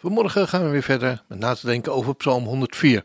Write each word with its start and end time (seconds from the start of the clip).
Vanmorgen 0.00 0.48
gaan 0.48 0.64
we 0.64 0.70
weer 0.70 0.82
verder 0.82 1.22
met 1.28 1.38
na 1.38 1.54
te 1.54 1.66
denken 1.66 1.92
over 1.92 2.14
Psalm 2.14 2.44
104. 2.44 3.04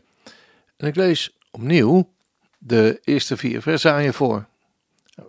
En 0.78 0.88
ik 0.88 0.96
lees 0.96 1.38
opnieuw 1.52 2.14
de 2.58 3.00
eerste 3.04 3.38
vier 3.38 3.62
versen 3.62 3.92
aan 3.92 4.04
je 4.04 4.14
voor. 4.14 4.46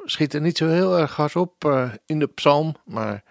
Schiet 0.04 0.34
er 0.34 0.40
niet 0.40 0.56
zo 0.56 0.68
heel 0.68 0.98
erg 0.98 1.16
hard 1.16 1.36
op 1.36 1.64
uh, 1.64 1.92
in 2.06 2.18
de 2.18 2.26
psalm, 2.26 2.76
maar 2.84 3.24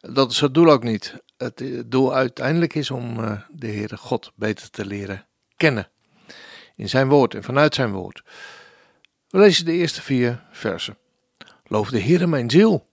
dat 0.00 0.30
is 0.30 0.40
het 0.40 0.54
doel 0.54 0.70
ook 0.70 0.82
niet. 0.82 1.14
Het 1.36 1.62
doel 1.86 2.14
uiteindelijk 2.14 2.74
is 2.74 2.90
om 2.90 3.18
uh, 3.18 3.40
de 3.50 3.66
Heere 3.66 3.96
God 3.96 4.32
beter 4.34 4.70
te 4.70 4.86
leren 4.86 5.26
kennen. 5.56 5.88
In 6.76 6.88
zijn 6.88 7.08
woord 7.08 7.34
en 7.34 7.42
vanuit 7.42 7.74
zijn 7.74 7.92
woord. 7.92 8.22
We 9.28 9.38
lezen 9.38 9.64
de 9.64 9.72
eerste 9.72 10.02
vier 10.02 10.44
versen. 10.50 10.98
Loof 11.66 11.90
de 11.90 12.00
Heere 12.00 12.26
mijn 12.26 12.50
ziel. 12.50 12.86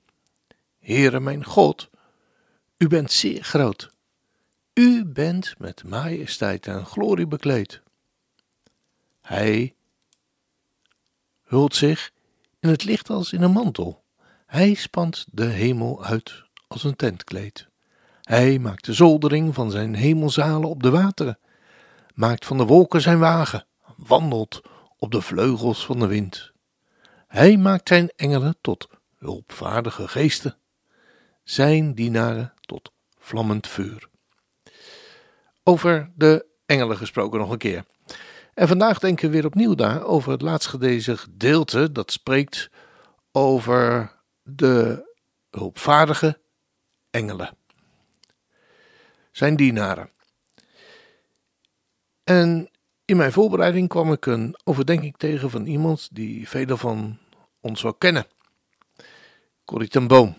Heere 0.80 1.20
mijn 1.20 1.44
God, 1.44 1.90
u 2.78 2.88
bent 2.88 3.12
zeer 3.12 3.44
groot. 3.44 3.96
U 4.78 5.06
bent 5.06 5.56
met 5.58 5.84
majesteit 5.84 6.68
en 6.68 6.86
glorie 6.86 7.28
bekleed. 7.28 7.82
Hij 9.22 9.76
hult 11.44 11.76
zich 11.76 12.12
in 12.60 12.70
het 12.70 12.84
licht 12.84 13.10
als 13.10 13.34
in 13.34 13.42
een 13.42 13.52
mantel. 13.52 14.04
Hij 14.46 14.74
spant 14.74 15.26
de 15.32 15.46
hemel 15.46 16.06
uit 16.06 16.44
als 16.68 16.84
een 16.84 16.96
tentkleed. 16.96 17.68
Hij 18.22 18.60
maakt 18.60 18.86
de 18.86 18.94
zoldering 18.94 19.54
van 19.54 19.72
zijn 19.72 19.96
hemelzalen 19.96 20.70
op 20.70 20.84
de 20.84 20.90
wateren, 20.90 21.40
maakt 22.14 22.46
van 22.46 22.58
de 22.58 22.66
wolken 22.66 23.02
zijn 23.02 23.20
wagen, 23.20 23.66
wandelt 23.96 24.62
op 24.98 25.12
de 25.12 25.22
vleugels 25.22 25.86
van 25.86 26.00
de 26.00 26.08
wind. 26.08 26.52
Hij 27.28 27.58
maakt 27.58 27.88
zijn 27.88 28.12
engelen 28.16 28.58
tot 28.62 28.90
hulpvaardige 29.18 30.08
geesten, 30.08 30.58
zijn 31.44 31.94
dienaren 31.96 32.54
tot 32.62 32.92
vlammend 33.18 33.68
vuur 33.68 34.10
over 35.68 36.12
de 36.16 36.46
engelen 36.66 36.98
gesproken 36.98 37.40
nog 37.40 37.52
een 37.52 37.58
keer. 37.58 37.86
En 38.54 38.68
vandaag 38.68 39.00
denken 39.00 39.26
we 39.26 39.36
weer 39.36 39.46
opnieuw 39.46 39.76
daar 39.76 40.04
over 40.04 40.32
het 40.32 40.42
laatstgelezen 40.42 41.18
gedeelte 41.18 41.92
dat 41.92 42.12
spreekt 42.12 42.70
over 43.32 44.12
de 44.44 45.10
hulpvaardige 45.50 46.40
engelen. 47.10 47.58
Zijn 49.32 49.56
dienaren. 49.56 50.10
En 52.24 52.70
in 53.06 53.18
mijn 53.18 53.32
voorbereiding 53.32 53.88
kwam 53.88 54.12
ik 54.12 54.26
een 54.26 54.56
overdenking 54.64 55.18
tegen 55.18 55.50
van 55.50 55.66
iemand 55.66 56.10
die 56.12 56.50
velen 56.50 56.78
van 56.78 57.18
ons 57.62 57.82
wel 57.82 57.94
kennen. 57.94 58.28
Corrie 59.66 59.90
ten 59.90 60.08
Boom. 60.08 60.38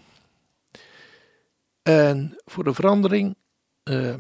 En 1.83 2.37
voor 2.45 2.65
de 2.65 2.75
verandering 2.75 3.37
uh, 3.85 4.15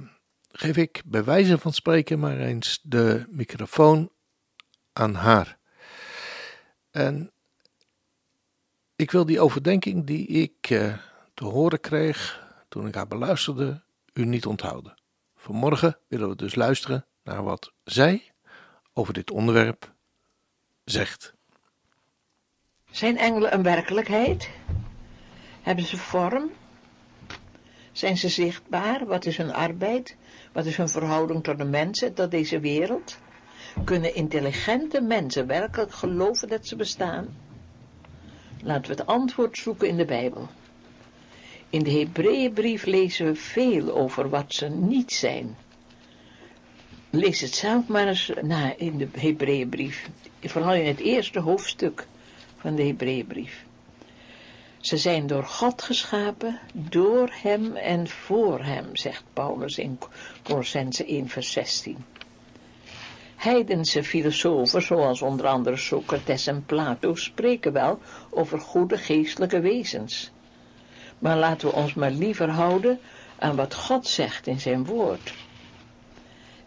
geef 0.52 0.76
ik 0.76 1.02
bij 1.04 1.24
wijze 1.24 1.58
van 1.58 1.72
spreken 1.72 2.18
maar 2.18 2.38
eens 2.38 2.80
de 2.82 3.26
microfoon 3.30 4.10
aan 4.92 5.14
haar. 5.14 5.58
En 6.90 7.32
ik 8.96 9.10
wil 9.10 9.26
die 9.26 9.40
overdenking 9.40 10.06
die 10.06 10.26
ik 10.26 10.70
uh, 10.70 10.98
te 11.34 11.44
horen 11.44 11.80
kreeg 11.80 12.46
toen 12.68 12.86
ik 12.86 12.94
haar 12.94 13.06
beluisterde, 13.06 13.82
u 14.12 14.24
niet 14.24 14.46
onthouden. 14.46 14.94
Vanmorgen 15.36 15.98
willen 16.08 16.28
we 16.28 16.36
dus 16.36 16.54
luisteren 16.54 17.06
naar 17.22 17.42
wat 17.42 17.72
zij 17.84 18.32
over 18.92 19.12
dit 19.14 19.30
onderwerp 19.30 19.94
zegt. 20.84 21.34
Zijn 22.90 23.18
engelen 23.18 23.54
een 23.54 23.62
werkelijkheid? 23.62 24.50
Hebben 25.62 25.84
ze 25.84 25.96
vorm? 25.96 26.50
Zijn 27.92 28.18
ze 28.18 28.28
zichtbaar? 28.28 29.06
Wat 29.06 29.26
is 29.26 29.36
hun 29.36 29.52
arbeid? 29.52 30.16
Wat 30.52 30.66
is 30.66 30.76
hun 30.76 30.88
verhouding 30.88 31.44
tot 31.44 31.58
de 31.58 31.64
mensen, 31.64 32.14
tot 32.14 32.30
deze 32.30 32.60
wereld? 32.60 33.18
Kunnen 33.84 34.14
intelligente 34.14 35.00
mensen 35.00 35.46
werkelijk 35.46 35.92
geloven 35.92 36.48
dat 36.48 36.66
ze 36.66 36.76
bestaan? 36.76 37.36
Laten 38.62 38.90
we 38.90 38.96
het 38.96 39.06
antwoord 39.06 39.58
zoeken 39.58 39.88
in 39.88 39.96
de 39.96 40.04
Bijbel. 40.04 40.48
In 41.70 41.82
de 41.82 41.90
Hebreeënbrief 41.90 42.84
lezen 42.84 43.26
we 43.26 43.34
veel 43.34 43.94
over 43.94 44.28
wat 44.28 44.54
ze 44.54 44.68
niet 44.68 45.12
zijn. 45.12 45.56
Lees 47.10 47.40
het 47.40 47.54
zelf 47.54 47.86
maar 47.86 48.08
eens 48.08 48.32
na 48.42 48.76
in 48.76 48.98
de 48.98 49.08
Hebreeënbrief. 49.12 50.08
Vooral 50.40 50.74
in 50.74 50.86
het 50.86 51.00
eerste 51.00 51.40
hoofdstuk 51.40 52.06
van 52.56 52.74
de 52.74 52.82
Hebreeënbrief. 52.82 53.66
Ze 54.80 54.96
zijn 54.96 55.26
door 55.26 55.44
God 55.44 55.82
geschapen, 55.82 56.60
door 56.72 57.30
hem 57.32 57.76
en 57.76 58.08
voor 58.08 58.64
hem, 58.64 58.96
zegt 58.96 59.24
Paulus 59.32 59.78
in 59.78 59.98
Colossense 60.42 61.06
1 61.06 61.28
vers 61.28 61.52
16. 61.52 62.04
Heidense 63.36 64.04
filosofen, 64.04 64.82
zoals 64.82 65.22
onder 65.22 65.46
andere 65.46 65.76
Socrates 65.76 66.46
en 66.46 66.64
Plato, 66.66 67.14
spreken 67.14 67.72
wel 67.72 68.00
over 68.30 68.60
goede 68.60 68.98
geestelijke 68.98 69.60
wezens. 69.60 70.30
Maar 71.18 71.36
laten 71.36 71.68
we 71.68 71.74
ons 71.74 71.94
maar 71.94 72.10
liever 72.10 72.50
houden 72.50 73.00
aan 73.38 73.56
wat 73.56 73.74
God 73.74 74.06
zegt 74.06 74.46
in 74.46 74.60
zijn 74.60 74.84
woord. 74.84 75.34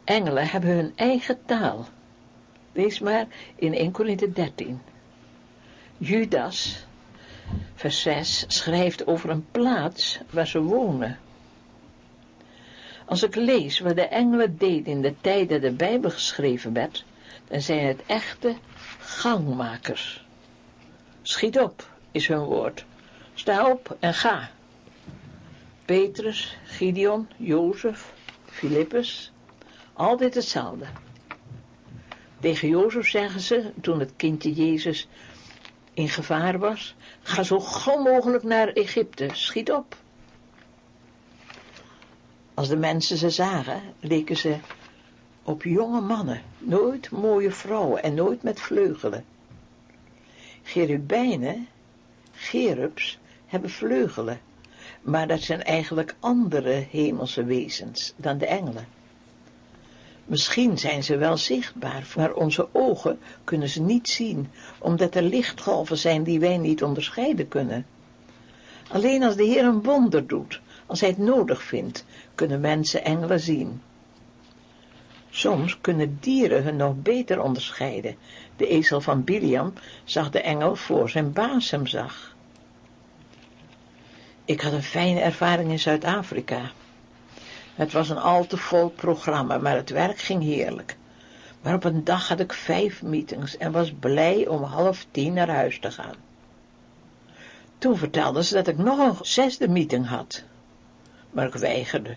Engelen 0.03 0.47
hebben 0.47 0.69
hun 0.69 0.91
eigen 0.95 1.39
taal. 1.45 1.88
Lees 2.72 2.99
maar 2.99 3.28
in 3.55 3.73
1 3.73 3.91
Corinthië 3.91 4.31
13. 4.33 4.81
Judas, 5.97 6.85
vers 7.81 8.01
6 8.01 8.45
schrijft 8.47 9.07
over 9.07 9.29
een 9.29 9.45
plaats 9.51 10.19
waar 10.29 10.47
ze 10.47 10.61
wonen. 10.61 11.19
Als 13.05 13.23
ik 13.23 13.35
lees 13.35 13.79
wat 13.79 13.95
de 13.95 14.07
engelen 14.07 14.57
deden 14.57 14.85
in 14.85 15.01
de 15.01 15.13
tijd 15.21 15.49
dat 15.49 15.61
de 15.61 15.71
Bijbel 15.71 16.09
geschreven 16.09 16.73
werd, 16.73 17.05
dan 17.47 17.61
zijn 17.61 17.87
het 17.87 18.01
echte 18.05 18.55
gangmakers. 18.99 20.25
Schiet 21.21 21.59
op, 21.59 21.89
is 22.11 22.27
hun 22.27 22.43
woord. 22.43 22.85
Sta 23.33 23.69
op 23.69 23.97
en 23.99 24.13
ga. 24.13 24.49
Petrus, 25.85 26.57
Gideon, 26.63 27.27
Jozef, 27.37 28.13
Filippus, 28.45 29.31
altijd 29.93 30.33
hetzelfde. 30.33 30.85
Tegen 32.39 32.67
Jozef 32.67 33.09
zeggen 33.09 33.41
ze, 33.41 33.71
toen 33.81 33.99
het 33.99 34.13
kindje 34.15 34.53
Jezus 34.53 35.07
in 35.94 36.09
gevaar 36.09 36.59
was, 36.59 36.96
ga 37.22 37.44
zo 37.44 37.59
gauw 37.59 38.02
mogelijk 38.02 38.44
naar 38.44 38.68
Egypte, 38.68 39.29
schiet 39.31 39.72
op. 39.72 39.96
Als 42.53 42.68
de 42.68 42.78
mensen 42.78 43.18
ze 43.18 43.29
zagen, 43.29 43.81
leken 44.00 44.38
ze 44.38 44.56
op 45.44 45.63
jonge 45.63 46.02
mannen, 46.02 46.41
nooit 46.57 47.12
mooie 47.12 47.52
vrouwen 47.52 48.03
en 48.03 48.13
nooit 48.13 48.44
met 48.44 48.62
vleugelen. 48.62 49.25
Cherubijnen, 50.63 51.68
gerubs, 52.31 53.20
hebben 53.46 53.70
vleugelen, 53.70 54.40
maar 55.02 55.28
dat 55.28 55.41
zijn 55.41 55.64
eigenlijk 55.64 56.16
andere 56.20 56.85
hemelse 56.90 57.44
wezens 57.44 58.14
dan 58.16 58.37
de 58.37 58.46
engelen. 58.46 58.87
Misschien 60.26 60.78
zijn 60.78 61.03
ze 61.03 61.18
wel 61.18 61.38
zichtbaar, 61.38 62.08
maar 62.16 62.34
onze 62.34 62.68
ogen 62.72 63.20
kunnen 63.44 63.70
ze 63.70 63.82
niet 63.82 64.09
zien, 64.09 64.50
omdat 64.79 65.16
er 65.16 65.23
lichtgolven 65.23 65.97
zijn 65.97 66.23
die 66.23 66.40
wij 66.40 66.58
niet 66.58 66.84
onderscheiden 66.84 67.47
kunnen. 67.47 67.85
Alleen 68.90 69.23
als 69.23 69.35
de 69.35 69.44
Heer 69.44 69.66
een 69.66 69.84
wonder 69.84 70.28
doet, 70.28 70.62
als 70.85 71.00
hij 71.00 71.09
het 71.09 71.18
nodig 71.18 71.64
vindt, 71.64 72.06
kunnen 72.35 72.59
mensen 72.59 73.03
engelen 73.03 73.40
zien. 73.40 73.82
Soms 75.29 75.82
kunnen 75.82 76.18
dieren 76.20 76.64
hun 76.64 76.76
nog 76.76 76.96
beter 76.96 77.41
onderscheiden. 77.41 78.16
De 78.58 78.68
ezel 78.68 79.02
van 79.02 79.23
Biliam 79.23 79.73
zag 80.03 80.29
de 80.29 80.41
engel 80.41 80.76
voor 80.76 81.09
zijn 81.09 81.34
baas 81.34 81.72
hem 81.72 81.88
zag. 81.88 82.35
Ik 84.46 84.62
had 84.62 84.73
een 84.73 84.84
fijne 84.84 85.20
ervaring 85.20 85.72
in 85.72 85.79
Zuid-Afrika. 85.79 86.72
Het 87.76 87.91
was 87.91 88.09
een 88.09 88.18
al 88.18 88.46
te 88.47 88.58
vol 88.58 88.90
programma, 88.90 89.58
maar 89.58 89.76
het 89.76 89.90
werk 89.90 90.20
ging 90.20 90.44
heerlijk. 90.44 90.97
Maar 91.62 91.73
op 91.73 91.84
een 91.84 92.03
dag 92.03 92.28
had 92.28 92.40
ik 92.40 92.53
vijf 92.53 93.02
meetings 93.02 93.58
en 93.58 93.72
was 93.72 93.94
blij 94.00 94.47
om 94.47 94.64
half 94.64 95.06
tien 95.12 95.34
naar 95.34 95.50
huis 95.50 95.79
te 95.79 95.91
gaan. 95.91 96.16
Toen 97.78 97.97
vertelden 97.97 98.44
ze 98.44 98.53
dat 98.53 98.68
ik 98.68 98.78
nog 98.78 99.00
een 99.00 99.26
zesde 99.26 99.68
meeting 99.68 100.08
had, 100.08 100.44
maar 101.32 101.47
ik 101.47 101.53
weigerde. 101.53 102.16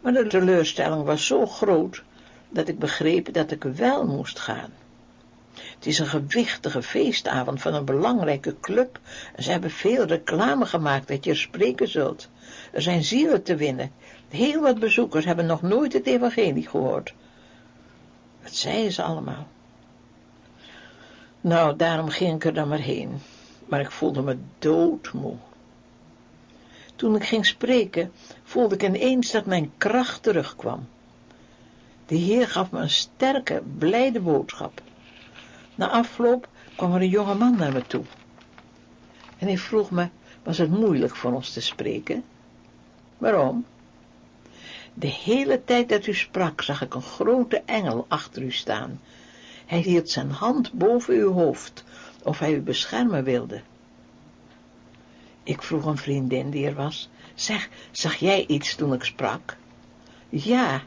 Maar 0.00 0.12
de 0.12 0.26
teleurstelling 0.26 1.04
was 1.04 1.26
zo 1.26 1.46
groot 1.46 2.02
dat 2.48 2.68
ik 2.68 2.78
begreep 2.78 3.32
dat 3.32 3.50
ik 3.50 3.62
wel 3.62 4.06
moest 4.06 4.38
gaan. 4.38 4.70
Het 5.54 5.86
is 5.86 5.98
een 5.98 6.06
gewichtige 6.06 6.82
feestavond 6.82 7.62
van 7.62 7.74
een 7.74 7.84
belangrijke 7.84 8.56
club 8.60 9.00
en 9.34 9.42
ze 9.42 9.50
hebben 9.50 9.70
veel 9.70 10.04
reclame 10.04 10.66
gemaakt 10.66 11.08
dat 11.08 11.24
je 11.24 11.30
er 11.30 11.36
spreken 11.36 11.88
zult. 11.88 12.28
Er 12.72 12.82
zijn 12.82 13.04
zielen 13.04 13.42
te 13.42 13.56
winnen. 13.56 13.92
Heel 14.28 14.60
wat 14.60 14.78
bezoekers 14.78 15.24
hebben 15.24 15.46
nog 15.46 15.62
nooit 15.62 15.92
het 15.92 16.06
evangelie 16.06 16.68
gehoord. 16.68 17.14
Wat 18.42 18.54
zeiden 18.54 18.92
ze 18.92 19.02
allemaal? 19.02 19.46
Nou, 21.40 21.76
daarom 21.76 22.08
ging 22.08 22.34
ik 22.34 22.44
er 22.44 22.54
dan 22.54 22.68
maar 22.68 22.78
heen. 22.78 23.18
Maar 23.66 23.80
ik 23.80 23.90
voelde 23.90 24.22
me 24.22 24.38
doodmoe. 24.58 25.36
Toen 26.96 27.14
ik 27.14 27.24
ging 27.24 27.46
spreken, 27.46 28.12
voelde 28.42 28.74
ik 28.74 28.82
ineens 28.82 29.30
dat 29.30 29.46
mijn 29.46 29.72
kracht 29.78 30.22
terugkwam. 30.22 30.88
De 32.06 32.14
Heer 32.16 32.48
gaf 32.48 32.70
me 32.70 32.80
een 32.80 32.90
sterke, 32.90 33.62
blijde 33.78 34.20
boodschap. 34.20 34.82
Na 35.74 35.88
afloop 35.88 36.48
kwam 36.76 36.94
er 36.94 37.00
een 37.00 37.08
jonge 37.08 37.34
man 37.34 37.56
naar 37.56 37.72
me 37.72 37.86
toe. 37.86 38.04
En 39.38 39.46
hij 39.46 39.58
vroeg 39.58 39.90
me, 39.90 40.08
was 40.42 40.58
het 40.58 40.70
moeilijk 40.70 41.16
voor 41.16 41.32
ons 41.32 41.52
te 41.52 41.60
spreken? 41.60 42.24
Waarom? 43.18 43.64
De 44.94 45.06
hele 45.06 45.64
tijd 45.64 45.88
dat 45.88 46.06
u 46.06 46.14
sprak, 46.14 46.62
zag 46.62 46.82
ik 46.82 46.94
een 46.94 47.02
grote 47.02 47.62
engel 47.66 48.04
achter 48.08 48.42
u 48.42 48.52
staan. 48.52 49.00
Hij 49.66 49.80
hield 49.80 50.10
zijn 50.10 50.30
hand 50.30 50.72
boven 50.72 51.14
uw 51.14 51.32
hoofd, 51.32 51.84
of 52.22 52.38
hij 52.38 52.54
u 52.54 52.60
beschermen 52.60 53.24
wilde. 53.24 53.60
Ik 55.42 55.62
vroeg 55.62 55.84
een 55.84 55.96
vriendin 55.96 56.50
die 56.50 56.66
er 56.66 56.74
was, 56.74 57.08
zeg, 57.34 57.68
zag 57.90 58.14
jij 58.14 58.46
iets 58.46 58.74
toen 58.74 58.92
ik 58.92 59.04
sprak? 59.04 59.56
Ja, 60.28 60.82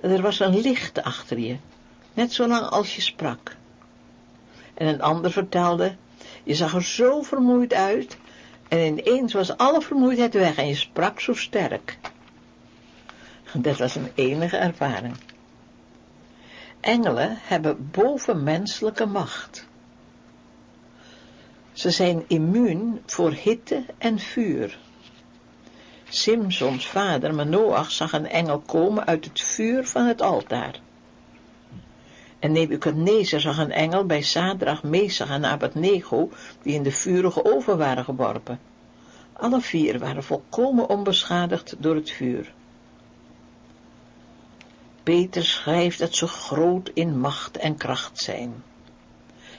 er 0.00 0.22
was 0.22 0.40
een 0.40 0.60
licht 0.60 1.02
achter 1.02 1.38
je, 1.38 1.56
net 2.14 2.32
zo 2.32 2.46
lang 2.46 2.66
als 2.66 2.94
je 2.94 3.00
sprak. 3.00 3.56
En 4.74 4.86
een 4.86 5.02
ander 5.02 5.30
vertelde, 5.30 5.96
je 6.42 6.54
zag 6.54 6.74
er 6.74 6.84
zo 6.84 7.22
vermoeid 7.22 7.74
uit, 7.74 8.16
en 8.68 8.78
ineens 8.78 9.32
was 9.32 9.56
alle 9.56 9.80
vermoeidheid 9.80 10.34
weg 10.34 10.56
en 10.56 10.68
je 10.68 10.74
sprak 10.74 11.20
zo 11.20 11.34
sterk. 11.34 11.98
Dat 13.52 13.78
was 13.78 13.94
een 13.94 14.10
enige 14.14 14.56
ervaring. 14.56 15.16
Engelen 16.80 17.38
hebben 17.40 17.90
bovenmenselijke 17.90 19.06
macht. 19.06 19.66
Ze 21.72 21.90
zijn 21.90 22.24
immuun 22.26 23.02
voor 23.06 23.32
hitte 23.32 23.84
en 23.98 24.18
vuur. 24.18 24.78
Simsons 26.08 26.86
vader 26.86 27.34
Manoach 27.34 27.90
zag 27.90 28.12
een 28.12 28.28
engel 28.28 28.58
komen 28.58 29.06
uit 29.06 29.24
het 29.24 29.40
vuur 29.40 29.86
van 29.86 30.06
het 30.06 30.22
altaar. 30.22 30.80
En 32.46 32.52
Nebuchadnezzar 32.52 33.40
zag 33.40 33.58
een 33.58 33.72
engel 33.72 34.04
bij 34.04 34.22
Sadrach, 34.22 34.82
Mesach 34.82 35.30
en 35.30 35.44
Abednego 35.44 36.30
die 36.62 36.74
in 36.74 36.82
de 36.82 36.90
vurige 36.90 37.44
oven 37.44 37.78
waren 37.78 38.04
geworpen. 38.04 38.60
Alle 39.32 39.60
vier 39.60 39.98
waren 39.98 40.24
volkomen 40.24 40.88
onbeschadigd 40.88 41.74
door 41.78 41.94
het 41.94 42.10
vuur. 42.10 42.52
Peter 45.02 45.44
schrijft 45.44 45.98
dat 45.98 46.14
ze 46.14 46.26
groot 46.26 46.90
in 46.94 47.18
macht 47.18 47.56
en 47.56 47.76
kracht 47.76 48.18
zijn. 48.18 48.62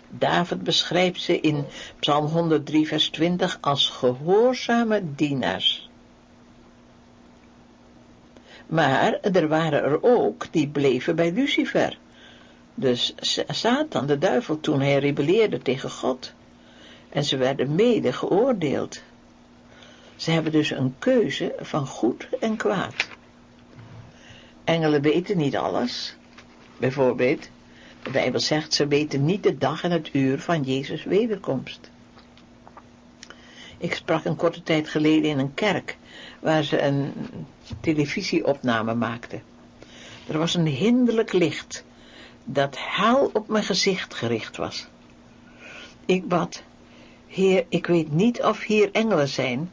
David 0.10 0.64
beschrijft 0.64 1.22
ze 1.22 1.40
in 1.40 1.66
Psalm 2.00 2.26
103 2.26 2.88
vers 2.88 3.10
20 3.10 3.58
als 3.62 3.90
gehoorzame 3.90 5.02
dienaars. 5.16 5.90
Maar 8.68 9.14
er 9.14 9.48
waren 9.48 9.84
er 9.84 10.04
ook 10.04 10.46
die 10.52 10.68
bleven 10.68 11.16
bij 11.16 11.32
Lucifer. 11.32 11.98
Dus 12.80 13.16
Satan, 13.48 14.06
de 14.06 14.18
duivel, 14.18 14.60
toen 14.60 14.82
hij 14.82 15.00
rebelleerde 15.00 15.62
tegen 15.62 15.92
God. 15.92 16.34
En 17.10 17.24
ze 17.24 17.38
werden 17.38 17.76
mede 17.76 18.14
geoordeeld. 18.14 19.02
Ze 20.16 20.32
hebben 20.32 20.52
dus 20.52 20.70
een 20.70 20.96
keuze 21.00 21.56
van 21.60 21.88
goed 21.88 22.28
en 22.40 22.56
kwaad. 22.56 23.08
Engelen 24.64 25.02
weten 25.02 25.38
niet 25.38 25.58
alles. 25.58 26.16
Bijvoorbeeld, 26.78 27.50
de 28.04 28.10
Bijbel 28.12 28.40
zegt, 28.40 28.74
ze 28.74 28.88
weten 28.88 29.26
niet 29.26 29.44
de 29.44 29.58
dag 29.58 29.84
en 29.84 29.92
het 29.92 30.10
uur 30.14 30.40
van 30.40 30.64
Jezus' 30.64 31.04
wederkomst. 31.04 31.90
Ik 33.78 33.94
sprak 33.94 34.26
een 34.26 34.36
korte 34.36 34.64
tijd 34.64 34.90
geleden 34.90 35.30
in 35.30 35.40
een 35.40 35.54
kerk, 35.54 35.98
waar 36.40 36.64
ze 36.64 36.82
een 36.82 37.14
televisieopname 37.80 38.94
maakten. 38.94 39.42
Er 40.28 40.38
was 40.38 40.54
een 40.54 40.66
hinderlijk 40.66 41.34
licht, 41.34 41.86
dat 42.50 42.78
hel 42.80 43.30
op 43.34 43.48
mijn 43.48 43.64
gezicht 43.64 44.14
gericht 44.14 44.58
was. 44.58 44.88
Ik 46.06 46.28
bad, 46.28 46.64
Heer, 47.28 47.66
ik 47.70 47.88
weet 47.88 48.12
niet 48.12 48.44
of 48.44 48.64
hier 48.64 48.90
engelen 48.92 49.28
zijn, 49.28 49.72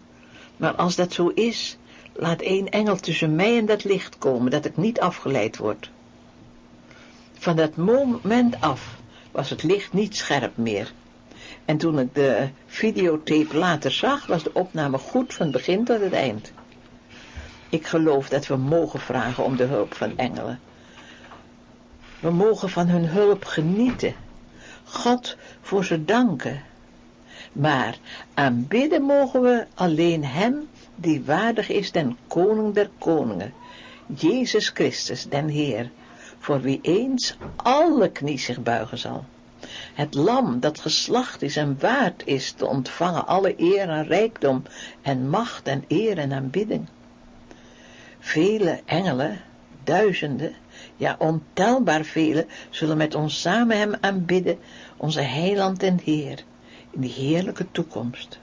maar 0.56 0.74
als 0.74 0.96
dat 0.96 1.12
zo 1.12 1.28
is, 1.28 1.76
laat 2.12 2.40
één 2.40 2.68
engel 2.68 2.96
tussen 2.96 3.34
mij 3.34 3.58
en 3.58 3.66
dat 3.66 3.84
licht 3.84 4.18
komen, 4.18 4.50
dat 4.50 4.64
ik 4.64 4.76
niet 4.76 5.00
afgeleid 5.00 5.56
word. 5.56 5.90
Van 7.32 7.56
dat 7.56 7.76
moment 7.76 8.60
af 8.60 8.96
was 9.30 9.50
het 9.50 9.62
licht 9.62 9.92
niet 9.92 10.16
scherp 10.16 10.56
meer. 10.56 10.92
En 11.64 11.76
toen 11.76 11.98
ik 11.98 12.14
de 12.14 12.48
videotape 12.66 13.56
later 13.56 13.92
zag, 13.92 14.26
was 14.26 14.42
de 14.42 14.50
opname 14.52 14.98
goed 14.98 15.34
van 15.34 15.50
begin 15.50 15.84
tot 15.84 16.00
het 16.00 16.12
eind. 16.12 16.52
Ik 17.68 17.86
geloof 17.86 18.28
dat 18.28 18.46
we 18.46 18.56
mogen 18.56 19.00
vragen 19.00 19.44
om 19.44 19.56
de 19.56 19.64
hulp 19.64 19.94
van 19.94 20.18
engelen. 20.18 20.60
We 22.24 22.30
mogen 22.30 22.70
van 22.70 22.88
hun 22.88 23.06
hulp 23.06 23.44
genieten. 23.44 24.14
God 24.84 25.36
voor 25.60 25.84
ze 25.84 26.04
danken. 26.04 26.62
Maar 27.52 27.98
aanbidden 28.34 29.02
mogen 29.02 29.42
we 29.42 29.66
alleen 29.74 30.24
Hem 30.24 30.68
die 30.94 31.24
waardig 31.24 31.68
is 31.68 31.92
den 31.92 32.16
Koning 32.26 32.74
der 32.74 32.90
Koningen, 32.98 33.52
Jezus 34.06 34.68
Christus, 34.68 35.28
den 35.28 35.48
Heer, 35.48 35.90
voor 36.38 36.60
wie 36.60 36.78
eens 36.82 37.36
alle 37.56 38.10
knie 38.10 38.38
zich 38.38 38.62
buigen 38.62 38.98
zal. 38.98 39.24
Het 39.94 40.14
lam 40.14 40.60
dat 40.60 40.80
geslacht 40.80 41.42
is 41.42 41.56
en 41.56 41.76
waard 41.80 42.22
is 42.26 42.52
te 42.52 42.66
ontvangen 42.66 43.26
alle 43.26 43.54
eer 43.56 43.88
en 43.88 44.06
rijkdom 44.06 44.62
en 45.02 45.28
macht 45.28 45.66
en 45.66 45.84
eer 45.88 46.19
en 46.19 46.32
aanbidding. 46.32 46.86
Vele 48.19 48.81
engelen, 48.84 49.40
duizenden, 49.84 50.55
ja 50.96 51.17
ontelbaar 51.19 52.05
vele, 52.05 52.46
zullen 52.70 52.96
met 52.96 53.14
ons 53.14 53.41
samen 53.41 53.79
hem 53.79 53.94
aanbidden, 54.00 54.58
onze 54.96 55.20
heiland 55.20 55.82
en 55.82 56.00
Heer, 56.05 56.44
in 56.91 57.00
die 57.00 57.12
heerlijke 57.12 57.67
toekomst. 57.70 58.38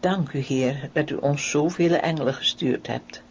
Dank 0.00 0.32
u, 0.32 0.38
Heer, 0.38 0.90
dat 0.92 1.10
u 1.10 1.14
ons 1.14 1.50
zoveel 1.50 1.94
engelen 1.94 2.34
gestuurd 2.34 2.86
hebt, 2.86 3.22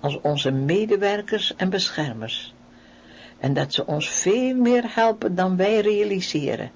als 0.00 0.20
onze 0.20 0.50
medewerkers 0.50 1.56
en 1.56 1.70
beschermers, 1.70 2.54
en 3.38 3.54
dat 3.54 3.72
ze 3.72 3.86
ons 3.86 4.08
veel 4.08 4.54
meer 4.54 4.84
helpen 4.86 5.34
dan 5.34 5.56
wij 5.56 5.80
realiseren. 5.80 6.70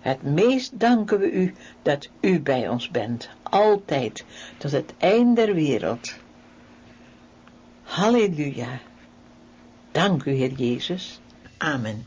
Het 0.00 0.22
meest 0.22 0.80
danken 0.80 1.18
we 1.18 1.30
u 1.30 1.54
dat 1.82 2.08
u 2.20 2.40
bij 2.40 2.68
ons 2.68 2.90
bent, 2.90 3.28
altijd, 3.42 4.24
tot 4.56 4.72
het 4.72 4.94
eind 4.98 5.36
der 5.36 5.54
wereld. 5.54 6.14
Halleluja. 7.90 8.80
Dank 9.94 10.26
u, 10.26 10.30
Heer 10.30 10.52
Jezus. 10.52 11.20
Amen. 11.58 12.04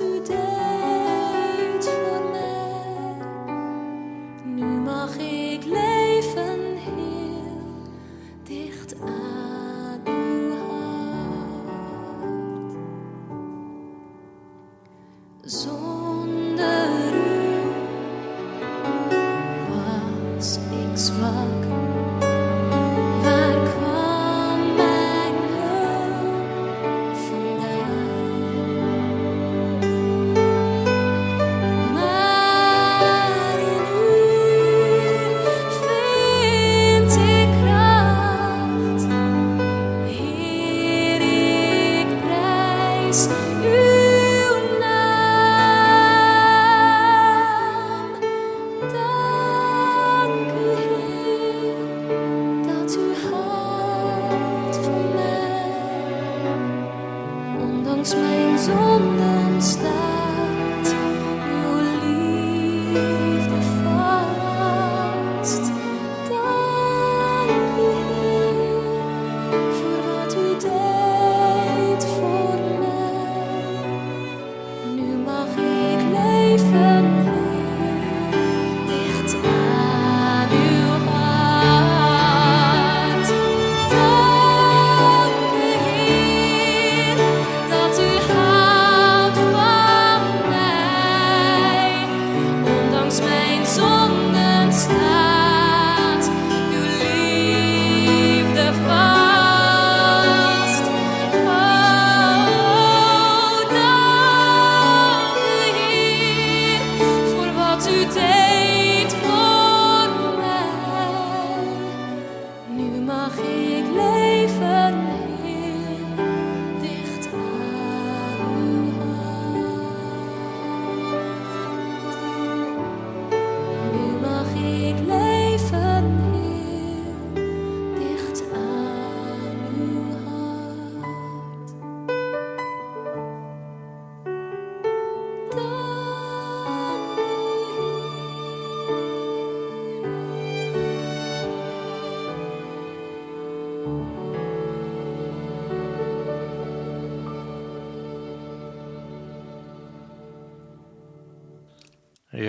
Voor 0.00 0.39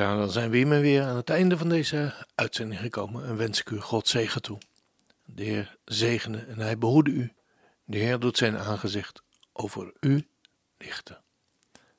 Ja, 0.02 0.16
dan 0.16 0.32
zijn 0.32 0.50
we 0.50 0.58
hiermee 0.58 0.82
weer 0.82 1.04
aan 1.04 1.16
het 1.16 1.30
einde 1.30 1.58
van 1.58 1.70
deze 1.70 2.14
uitzending 2.36 2.80
gekomen 2.80 3.26
en 3.26 3.38
wens 3.38 3.60
ik 3.60 3.70
u 3.70 3.80
God 3.80 4.08
zegen 4.08 4.42
toe. 4.42 4.58
De 5.26 5.44
Heer 5.44 5.78
zegene 5.86 6.38
en 6.38 6.60
hij 6.60 6.78
behoede 6.78 7.12
u. 7.12 7.34
De 7.84 7.98
Heer 7.98 8.20
doet 8.20 8.38
zijn 8.38 8.58
aangezicht 8.58 9.22
over 9.54 9.94
u 10.00 10.28
lichten. 10.78 11.22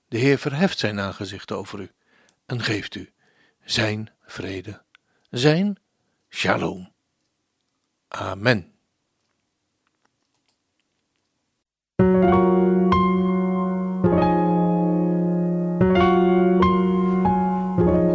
De 0.08 0.18
Heer 0.18 0.38
verheft 0.38 0.78
zijn 0.78 1.00
aangezicht 1.00 1.52
over 1.52 1.80
u 1.80 1.90
en 2.46 2.62
geeft 2.62 2.94
u 2.94 3.12
zijn 3.64 4.10
vrede, 4.20 4.82
zijn 5.30 5.78
shalom. 6.28 6.92
Amen. 8.08 8.72